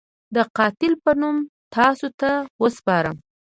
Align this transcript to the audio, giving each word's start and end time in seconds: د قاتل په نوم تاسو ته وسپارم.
د 0.35 0.37
قاتل 0.57 0.93
په 1.03 1.11
نوم 1.21 1.37
تاسو 1.75 2.07
ته 2.19 2.31
وسپارم. 2.61 3.15